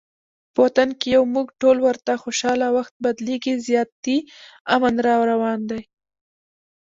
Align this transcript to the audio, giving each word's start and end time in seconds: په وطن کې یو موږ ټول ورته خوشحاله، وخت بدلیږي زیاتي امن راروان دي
په 0.53 0.59
وطن 0.65 0.89
کې 0.99 1.07
یو 1.15 1.23
موږ 1.35 1.47
ټول 1.61 1.77
ورته 1.87 2.11
خوشحاله، 2.23 2.67
وخت 2.77 2.93
بدلیږي 3.03 3.53
زیاتي 3.67 4.17
امن 4.75 4.95
راروان 5.07 5.59
دي 5.69 5.81